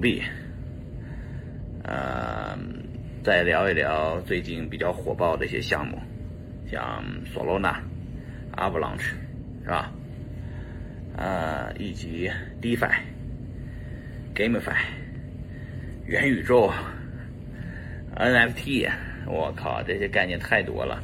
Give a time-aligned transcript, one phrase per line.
[0.00, 0.22] 币，
[1.84, 2.58] 呃，
[3.22, 5.98] 再聊一聊最近比较火爆的一些项目，
[6.70, 7.76] 像 Solana、
[8.56, 9.12] Avalanche
[9.62, 9.92] 是吧？
[11.16, 12.30] 呃，以及
[12.62, 12.90] DeFi、
[14.34, 14.76] GameFi、
[16.06, 16.72] 元宇宙、
[18.16, 18.88] NFT，
[19.26, 21.02] 我靠，这些概念太多了。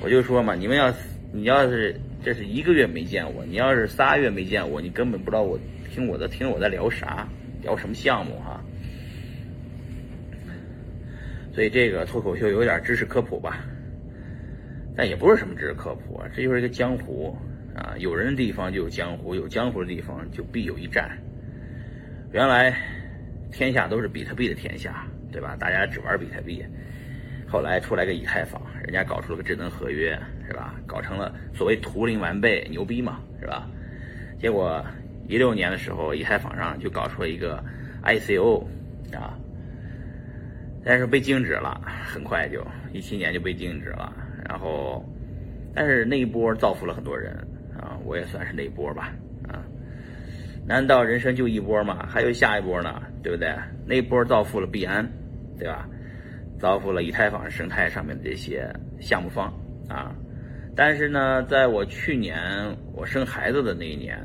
[0.00, 0.98] 我就说嘛，你们要是
[1.32, 5.58] 你要是这是一个月没见我，你要是仨月没见我，你根本不知道我
[5.92, 7.28] 听我的听我在聊啥，
[7.62, 8.60] 聊什么项目哈。
[11.52, 13.58] 所以这个脱口秀有点知识科普吧，
[14.96, 17.36] 但也不是什么知识科普啊，这就是一个江湖
[17.74, 21.10] 啊，有人的地方就有江湖，有江湖的地方就必有一战。
[22.32, 22.72] 原来
[23.50, 25.56] 天下都是比特币的天下，对吧？
[25.58, 26.64] 大家只玩比特币。
[27.48, 30.76] 后来出来个以太坊，人家搞出了个智能合约，是吧？
[30.86, 33.68] 搞成了所谓图灵完备，牛逼嘛，是吧？
[34.38, 34.86] 结果
[35.28, 37.62] 一六年的时候，以太坊上就搞出了一个
[38.02, 38.64] ICO
[39.14, 39.38] 啊，
[40.84, 44.12] 但是被禁止了，很快就一七年就被禁止了。
[44.48, 45.04] 然后，
[45.74, 47.32] 但是那一波造福了很多人
[47.78, 49.12] 啊，我也算是那一波吧
[49.48, 49.62] 啊。
[50.66, 52.06] 难道人生就一波吗？
[52.08, 53.54] 还有下一波呢，对不对？
[53.86, 55.08] 那一波造福了币安，
[55.58, 55.88] 对吧？
[56.58, 59.46] 造福了以太坊生态上面的这些项目方
[59.88, 60.14] 啊，
[60.76, 62.36] 但是呢，在我去年
[62.92, 64.18] 我生孩子的那一年，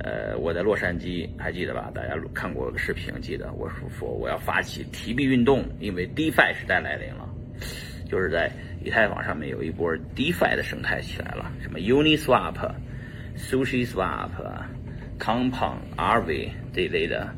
[0.00, 1.90] 呃，我在洛杉矶，还记得吧？
[1.94, 7.28] 大家看过个视频，记得我说说我要发起提币运动，因为 DeFi 时代来临了，
[8.08, 8.50] 就是在
[8.84, 12.54] 以太坊上面有一波 DeFi 的生态起来了，什么 Uniswap、
[13.36, 14.30] SushiSwap、
[15.18, 17.28] Compound、RV 这一类的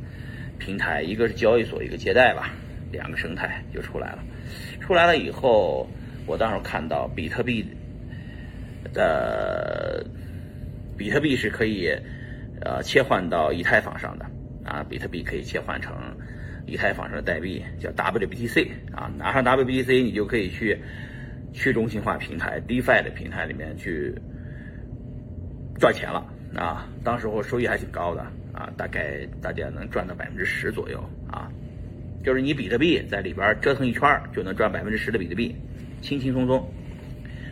[0.59, 2.53] 平台，一个是交易所，一个借贷吧。
[2.93, 4.19] 两个生态就出来了，
[4.81, 5.89] 出来了以后，
[6.27, 7.65] 我当时看到比特币
[8.93, 10.05] 的
[10.99, 11.89] 比特币是可以
[12.61, 14.25] 呃切换到以太坊上的
[14.65, 15.95] 啊，比特币可以切换成
[16.67, 20.79] 以太坊上的代币，叫 WBTC 啊，拿上 WBTC 你就可以去
[21.53, 24.15] 去中心化平台 DeFi 的平台里面去
[25.79, 28.23] 赚钱了啊，当时我收益还挺高的
[28.53, 31.51] 啊，大概大家能赚到百分之十左右啊。
[32.23, 35.57] 就是你比特币在里边折腾一圈就能赚百分之十的比特币，
[36.03, 36.71] 轻轻松松。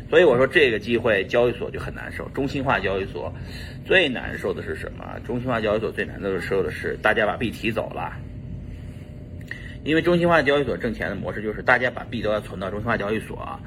[0.09, 3.33] 所以我说这个机会交易所就很难受，中心化交易所
[3.85, 5.05] 最难受的是什么？
[5.27, 8.13] 中心化交易所最难受的是大家把币提走了，
[9.85, 13.61] 因为中心化交易所挣钱的模式就是大家把币都要存到中心化交易所，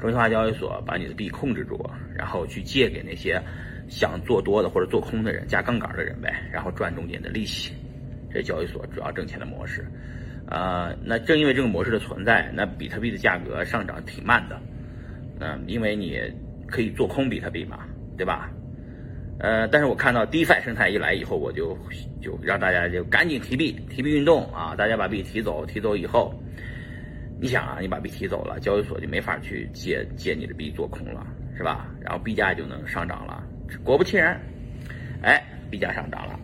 [0.00, 1.78] 中心化交易所把你的币控制住，
[2.16, 3.40] 然后去借给那些
[3.88, 7.74] 想做多的或者做空的人加杠杆的人呗，然后赚中间的利息。
[8.32, 9.86] 这交易所主要挣钱的模式。
[10.48, 14.60] 啊，那正因为这个模式的存在，那比特币的价格上涨挺慢的，
[15.42, 16.20] 嗯，因为你
[16.68, 17.80] 可以做空比特币嘛，
[18.16, 18.48] 对吧？
[19.40, 21.76] 呃，但是我看到 DeFi 生态一来以后，我就
[22.20, 26.32] 就让大家就赶紧提币，提币运动啊，大家把币提走，提走以后，
[27.40, 31.26] 你想啊，你把币提走了，交易所就没法去借借你的币做空了，
[31.56, 31.88] 是吧？
[32.00, 33.42] 然后币价就能上涨了，
[33.82, 34.40] 果不其然，
[35.22, 36.38] 哎，币价上涨了，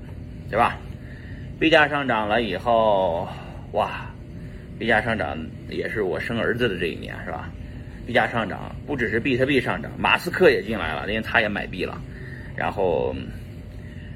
[0.50, 0.76] 对吧？
[1.60, 3.28] 币价上涨了以后。
[3.72, 4.10] 哇，
[4.78, 5.36] 币价上涨
[5.68, 7.50] 也是我生儿子的这一年，是吧？
[8.08, 12.00] 币价上涨不只是比特币上涨，马斯克也进来了，因为他也买币了。
[12.56, 13.14] 然后，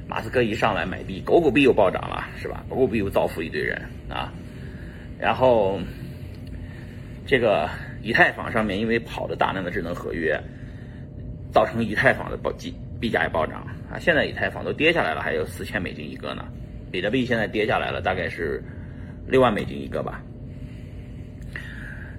[0.08, 2.64] 马斯克一上来买币，狗狗币又暴涨了，是吧？
[2.70, 4.32] 狗狗币又造福一堆人啊。
[5.18, 5.78] 然后，
[7.26, 7.68] 这个
[8.02, 10.40] 以太坊上面因为跑着大量的智能合约，
[11.52, 13.60] 造成以太坊的暴币币价也暴涨
[13.90, 13.98] 啊。
[14.00, 16.48] 现在以太坊都跌下来了，还有四千美金一个呢。
[16.90, 18.62] 比特币现在跌下来了，大概是。
[19.28, 20.20] 六万美金一个吧。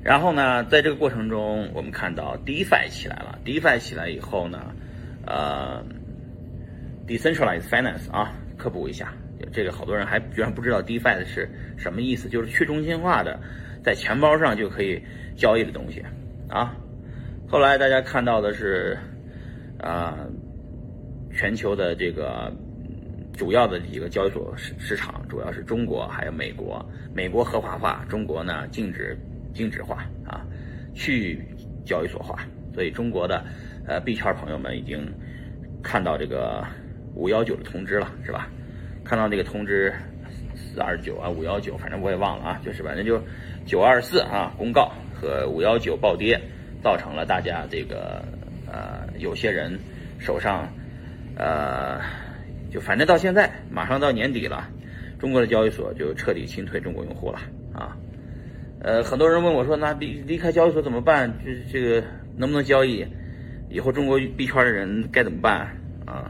[0.04, 3.40] 然后呢，在这个过程中，我们看到 DeFi 起来了。
[3.46, 4.60] DeFi 起来以后呢，
[5.26, 5.82] 呃
[7.08, 9.14] ，Decentralized Finance 啊，科普一下，
[9.54, 13.40] 这个好多人还居然不知道 DeFi 是什么意思，就是去中心化的，
[13.82, 15.02] 在钱包上就可以
[15.38, 16.04] 交易的东西
[16.50, 16.76] 啊。
[17.48, 18.98] 后来大家看到的是，
[19.80, 20.18] 啊，
[21.32, 22.52] 全球的这个。
[23.36, 26.86] 主要的几个交易所市市场主要是中国，还有美国。
[27.16, 29.18] 美国合法化，中国呢禁止
[29.54, 30.46] 禁止化啊，
[30.94, 31.40] 去
[31.86, 32.40] 交易所化。
[32.74, 33.44] 所以中国的
[33.88, 35.06] 呃币圈朋友们已经
[35.82, 36.66] 看到这个
[37.16, 38.50] 五幺九的通知了，是吧？
[39.04, 39.94] 看到那个通知
[40.56, 43.22] 四二九啊，五幺九，反正我也忘了啊，就是反正就
[43.66, 46.42] 九二四啊公告和五幺九暴跌，
[46.82, 48.24] 造成了大家这个
[48.72, 49.80] 呃有些人
[50.20, 50.68] 手上
[51.38, 52.02] 呃。
[52.72, 54.68] 就反正到现在，马上到年底了，
[55.20, 57.38] 中国的交易所就彻底清退中国用户了！
[58.84, 61.34] 呃，很多人问我说：“那离离开交易所怎么办？
[61.44, 63.06] 这这个能不能交易？
[63.70, 65.76] 以后中国币圈的人该怎么办
[66.06, 66.30] 啊？”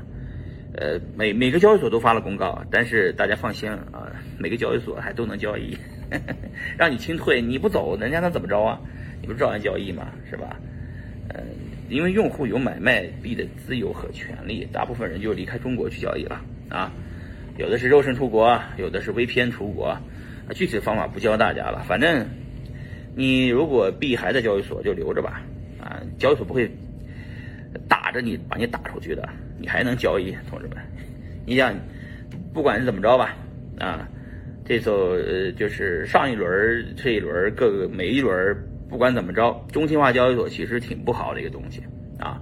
[0.78, 5.76] 呃，每每个交易所都发了公告，但是大家放心啊，每个交易所还都能交易，
[6.78, 8.80] 让你清退，你不走，人家能怎么着啊？
[9.20, 10.08] 你不照样交易吗？
[10.30, 10.60] 是吧？
[11.30, 11.44] 嗯，
[11.90, 16.92] 因为用户有买卖币的自由和权利，大部分人就离开中国去交易了啊。
[17.58, 19.96] 有的是肉身出国，有的是 VPN 出国，
[20.56, 21.84] 具体的方法不教大家了。
[21.88, 22.28] 反正
[23.16, 25.42] 你如果币还在交易所，就留着吧，
[25.80, 26.70] 啊，交易所不会
[27.88, 29.28] 打着你把你打出去的。
[29.60, 30.78] 你还能交易，同志们，
[31.46, 31.74] 你想，
[32.54, 33.36] 不管是怎么着吧，
[33.80, 34.10] 啊，
[34.66, 38.58] 这时候呃，就是上一轮、这一轮各个每一轮，
[38.90, 41.82] 不管怎么着，中心化交易所其实挺不好的一个东西
[42.20, 42.42] 啊。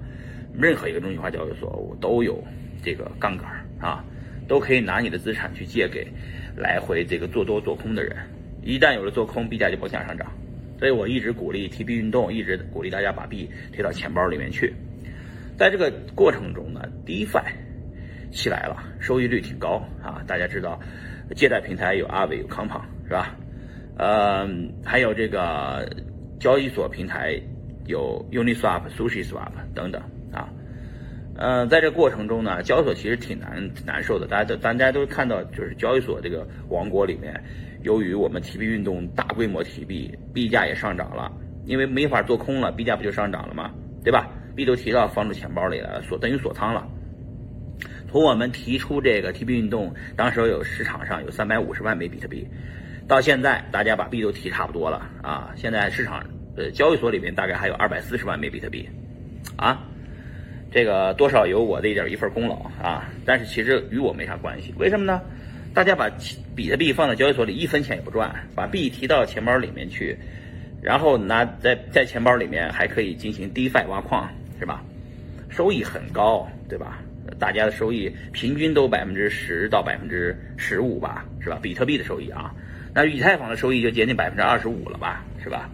[0.57, 2.43] 任何一个中心化交易所，我都有
[2.81, 3.47] 这个杠杆
[3.79, 4.03] 啊，
[4.47, 6.07] 都可以拿你的资产去借给
[6.55, 8.15] 来回这个做多做空的人。
[8.63, 10.31] 一旦有了做空，币价就不向上涨。
[10.81, 14.73] 所以我一直鼓励提币运动，一直鼓励大家把币推到钱包里面去。
[15.55, 17.43] 在这个过程中呢，DeFi
[18.31, 20.23] 起来了，收益率挺高啊！
[20.25, 20.79] 大家知道，
[21.35, 23.37] 借贷平台有阿伟有 Compound 是吧？
[23.95, 24.49] 呃，
[24.83, 25.87] 还有这个
[26.39, 27.39] 交易所平台
[27.85, 30.01] 有 Uniswap、SushiSwap 等等。
[31.41, 34.27] 呃，在这过程中呢，交易所其实挺难难受的。
[34.27, 37.33] 大家都大家都看到，就是交易所这个王国里面，
[37.81, 41.31] 由于我们提币运动大规模提币，币价也上涨了，
[41.65, 43.71] 因为没法做空了，币价不就上涨了吗？
[44.03, 44.29] 对吧？
[44.55, 46.87] 币都提到放入钱包里了，锁等于锁仓了。
[48.11, 52.47] 从我们提出这个 T B 运动，当时有市场上有三百五十万枚比特币，
[53.07, 55.53] 到现在大家把币都提差不多了啊。
[55.55, 56.23] 现在市场
[56.55, 58.87] 呃交易所里面大概还有二百四十万枚比特币，
[59.55, 59.87] 啊，
[60.71, 63.09] 这个多少有我的一点一份功劳啊。
[63.25, 65.21] 但是其实与我没啥关系，为什么呢？
[65.73, 66.09] 大家把
[66.55, 70.17] 比特币放在交易所里一分钱也不赚，把币提到钱包里面去，
[70.81, 74.27] 然后拿在在钱包里面还可以进行 DeFi 挖矿。
[74.61, 74.83] 是吧？
[75.49, 76.99] 收益很高，对吧？
[77.39, 81.57] 大家的收益平均都百分之十到百分之十五吧，是吧？
[81.59, 82.53] 比特币的收益啊，
[82.93, 85.67] 那以太坊的收益就接近百分之二十五了吧，是吧？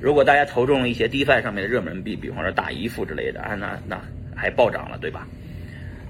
[0.00, 4.00] 如果大家投中了一些 DeFi 上面的热门币，比方说大姨夫之类的啊，那那
[4.40, 5.28] 还暴涨了，对吧？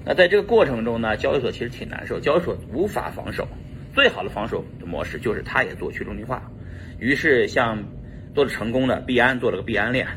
[0.05, 3.47] 那在这个过程中呢，交易所其实挺难受，交易所无法防守，
[3.93, 6.49] 最好的防守的模式就是它也做去中心化，
[6.99, 7.83] 于是像
[8.33, 10.07] 做的成功的币安做了个币安链。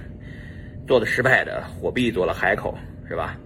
[0.87, 2.77] 做的失败的火币做了海口
[3.09, 3.39] 是吧？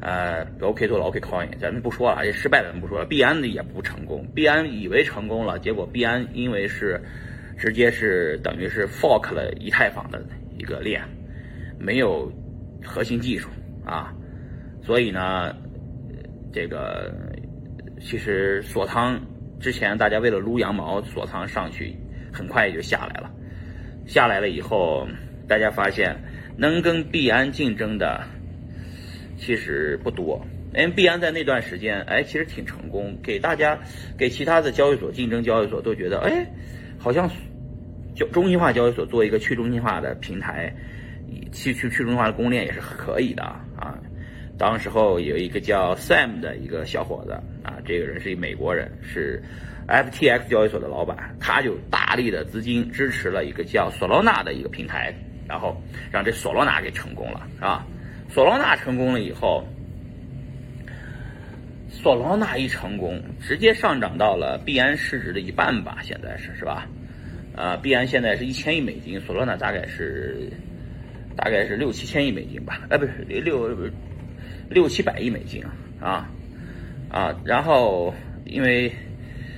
[0.00, 3.06] 呃，OK 做了 OKCoin，咱们不说了，这失败的咱们不说了。
[3.06, 7.00] 币安的也不成功，币安以为成功了，结果币安因为是
[7.56, 10.20] 直接是等于是 fork 了以太坊的
[10.58, 11.00] 一个链，
[11.78, 12.28] 没有
[12.84, 13.48] 核心技术
[13.84, 14.12] 啊，
[14.82, 15.54] 所以呢，
[16.52, 17.12] 这个
[18.00, 19.20] 其实锁仓
[19.60, 21.96] 之前大家为了撸羊毛锁仓上去，
[22.32, 23.30] 很快也就下来了，
[24.06, 25.06] 下来了以后
[25.48, 26.16] 大家发现。
[26.56, 28.22] 能跟币安竞争的
[29.36, 30.40] 其实不多，
[30.72, 33.76] 因为币安在那段时间，哎，其实挺成功，给大家
[34.16, 36.46] 给其他的交易所竞争交易所都觉得，哎，
[36.96, 37.28] 好像
[38.14, 40.72] 就中心化交易所做一个去中心化的平台，
[41.52, 43.98] 去去去中心化的公链也是可以的啊。
[44.58, 47.32] 当时候有一个叫 Sam 的一个小伙子
[47.62, 49.42] 啊，这个人是一美国人，是
[49.88, 55.14] FTX 交易所的老板，他就大力的资金支持了一个叫 Solana 的一个平台。
[55.46, 55.78] 然后
[56.10, 57.86] 让这索罗纳给成功了，是吧？
[58.30, 59.62] 索罗纳成功了以后，
[61.90, 65.98] 索罗纳一成功，直接上涨到了币安市值的一半吧？
[66.00, 66.88] 现在是是吧？
[67.54, 70.50] 啊，币安现在是一千亿美金，索罗纳大概是
[71.36, 72.80] 大概是六七千亿美金吧？
[72.90, 73.68] 哎，不是六
[74.70, 75.62] 六七百亿美金
[76.00, 76.30] 啊
[77.10, 77.40] 啊！
[77.44, 78.14] 然后
[78.44, 78.92] 因为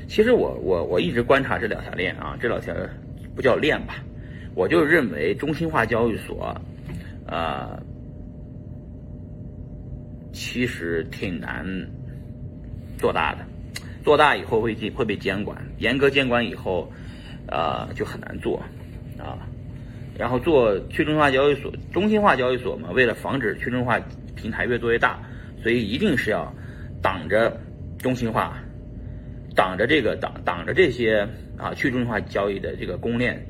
[0.08, 2.74] 其实我我我一直观察这两条链啊，这两条
[3.34, 4.02] 不叫链吧？
[4.54, 6.54] 我就认为中心化交易所，
[7.26, 7.78] 呃，
[10.32, 11.64] 其实挺难
[12.98, 13.44] 做大的。
[14.02, 16.90] 做大以后会会被监管，严格监管以后，
[17.48, 18.62] 呃，就很难做
[19.18, 19.36] 啊。
[20.18, 24.00] 然后做去中心化交易所，中心化交易所嘛，为了防止去中心化
[24.34, 25.18] 平台越做越大，
[25.62, 26.52] 所以一定是要
[27.02, 27.58] 挡着
[27.98, 28.58] 中心化，
[29.54, 33.44] 挡着这个挡挡着这些啊去中心化交易的这个公链。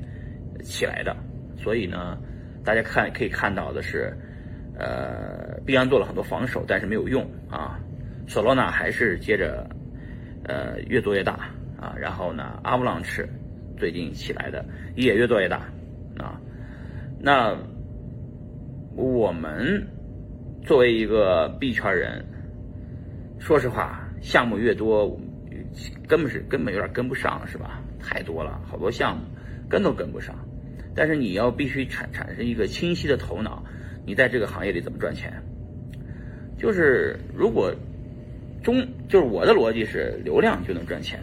[0.63, 1.15] 起来的，
[1.55, 2.17] 所以呢，
[2.65, 4.11] 大家看可以看到的是，
[4.77, 7.79] 呃，币安做了很多防守，但是没有用啊。
[8.27, 9.65] 索罗纳还是接着，
[10.43, 11.95] 呃，越做越大啊。
[11.97, 13.29] 然后呢，阿布朗驰
[13.77, 15.57] 最近起来的也越做越大
[16.17, 16.41] 啊。
[17.19, 17.57] 那
[18.95, 19.87] 我们
[20.63, 22.25] 作为一个币圈人，
[23.39, 25.19] 说实话，项目越多，
[26.07, 27.81] 根本是根本有点跟不上，是吧？
[27.99, 29.23] 太多了，好多项目
[29.69, 30.35] 跟都跟不上。
[30.95, 33.63] 但是你要必须产产生一个清晰的头脑，
[34.05, 35.33] 你在这个行业里怎么赚钱？
[36.57, 37.73] 就是如果
[38.63, 41.19] 中就是我的逻辑是流量就能赚钱，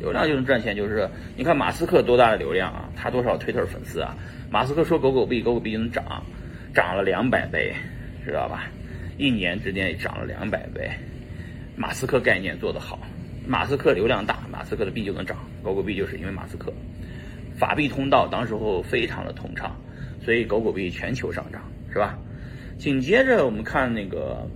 [0.00, 4.16] 流量就能赚钱，就是你看马斯克多大的流量啊，他多少推特粉丝啊？
[4.50, 6.24] 马斯克说狗狗币，狗狗币就能涨，
[6.74, 7.74] 涨了两百倍，
[8.24, 8.64] 知道吧？
[9.18, 10.90] 一年之间涨了两百倍。
[11.76, 12.98] 马斯克概念做得好，
[13.46, 16.72] 马斯克流量大，马斯克的币就能涨，狗狗币就是因为马斯克。
[17.58, 19.76] 法币通道当时候非常的通畅，
[20.24, 22.18] 所以狗狗币全球上涨，是吧？
[22.78, 24.48] 紧接着我们看那个。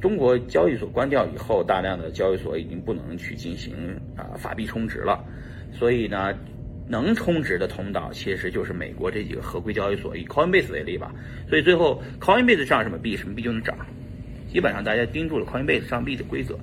[0.00, 3.74] 中国交易所关掉以后，大量的交易所已经不能去进行
[4.16, 5.24] 啊法币充值了，
[5.72, 6.32] 所以呢，
[6.86, 11.12] 能充值的通道其实就是美国这几个合规交易所，以 Coinbase 为例吧。
[11.48, 13.76] 所以最后 Coinbase 上什么币，什么币就能涨。
[14.52, 16.54] 基本上大家盯住了 Coinbase 上币的规则，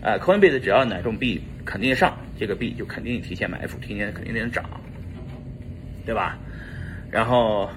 [0.00, 4.64] 啊，Coinbase 只要哪种币肯定上，这个币就肯定提前埋伏，提前肯定能涨，
[6.06, 6.38] 对吧？
[7.10, 7.68] 然后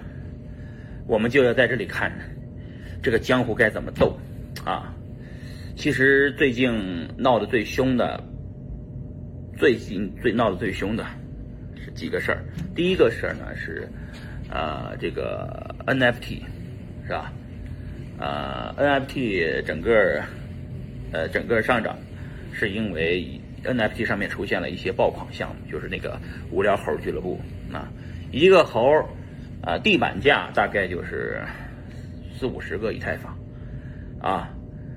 [1.07, 2.11] 我们就要在这里看
[3.01, 4.15] 这个江湖该怎么斗。
[4.65, 4.93] 啊，
[5.75, 8.23] 其实最近闹得最凶的，
[9.57, 11.05] 最近最闹得最凶的
[11.75, 12.43] 是几个事儿。
[12.73, 13.87] 第一个事儿呢是，
[14.49, 16.41] 呃，这个 NFT
[17.05, 17.33] 是吧？
[18.19, 20.23] 呃，NFT 整个
[21.11, 21.97] 呃整个上涨，
[22.53, 26.17] 是因为 NFT 上面出现了一些爆款项目，就是那个
[26.51, 27.37] 无聊猴俱乐部
[27.73, 27.91] 啊，
[28.31, 28.81] 一个猴
[29.61, 31.41] 啊地板价大概就是
[32.37, 33.32] 四五十个以太坊。
[34.23, 34.49] 啊，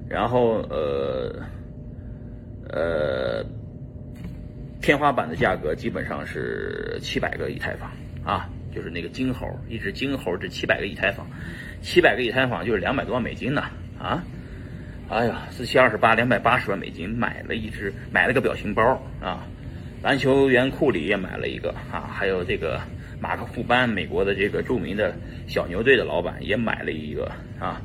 [0.09, 1.35] 然后呃
[2.71, 3.45] 呃，
[4.81, 7.91] 天花板的价格基本上是七百个以太坊
[8.25, 11.27] 啊，就是那个金猴，一只金猴值七百个以太坊，
[11.83, 13.65] 七百个以太坊就是两百多万美金呢
[13.99, 14.23] 啊！
[15.09, 18.83] 哎呀，四七二十八，两百八十万美金买了一只，买了个表情包
[19.21, 19.45] 啊！
[20.05, 22.81] 篮球员库里也买了一个啊，还有这个
[23.21, 25.13] 马克库班，美国的这个著名的
[25.49, 27.83] 小牛队的老板也买了一个啊。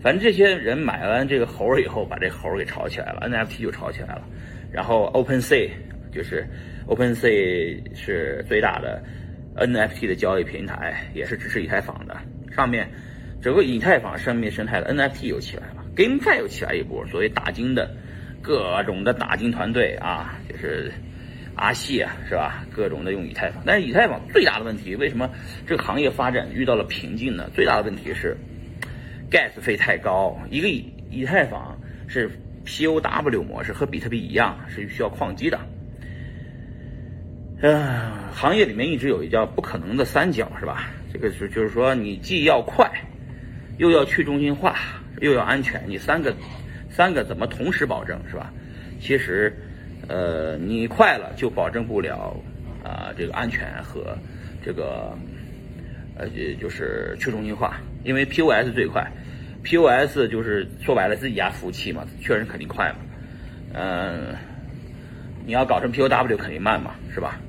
[0.00, 4.22] 反正这些人买完这个猴儿以后，把这猴儿给炒起来了，NFT 就炒起来了。
[4.70, 5.70] 然后 OpenSea
[6.12, 6.46] 就是
[6.86, 9.02] OpenSea 是最大的
[9.56, 12.16] NFT 的交易平台，也是支持以太坊的。
[12.54, 12.88] 上面
[13.42, 17.04] 整个以太坊生命生态的 NFT 又起来了，GameFi 又起来一波。
[17.08, 17.90] 所谓打金的
[18.40, 20.92] 各种的打金团队啊，就是
[21.56, 22.64] 阿细啊，是吧？
[22.70, 23.64] 各种的用以太坊。
[23.66, 25.28] 但是以太坊最大的问题，为什么
[25.66, 27.50] 这个行业发展遇到了瓶颈呢？
[27.52, 28.36] 最大的问题是。
[29.30, 32.30] Gas 费太高，一个以以太坊是
[32.64, 35.58] POW 模式，和比特币一样是需要矿机的。
[37.60, 40.90] 嗯，行业里面一直有一叫不可能的三角，是吧？
[41.12, 42.88] 这个是就是说你既要快，
[43.78, 44.76] 又要去中心化，
[45.20, 46.34] 又要安全，你三个
[46.88, 48.52] 三个怎么同时保证，是吧？
[49.00, 49.52] 其实，
[50.06, 52.36] 呃，你快了就保证不了
[52.84, 54.16] 啊这个安全和
[54.64, 55.16] 这个
[56.16, 56.28] 呃
[56.60, 57.80] 就是去中心化。
[58.04, 59.10] 因为 POS 最快
[59.64, 62.98] ，POS 就是说白了自己家服务器嘛，确认肯定快嘛。
[63.74, 64.34] 嗯，
[65.44, 67.40] 你要搞成 POW 肯定慢嘛，是吧？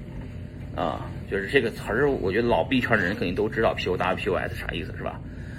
[0.76, 5.20] 啊，就是这个词儿，我觉得老币圈的人肯定都知道 POW、POS 啥意思，是吧？